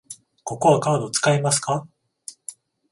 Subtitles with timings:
[0.43, 1.87] ここはカード使えますか？